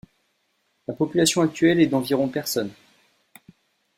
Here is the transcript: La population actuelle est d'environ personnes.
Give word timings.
La 0.87 0.95
population 0.95 1.41
actuelle 1.43 1.79
est 1.79 1.85
d'environ 1.85 2.27
personnes. 2.27 2.71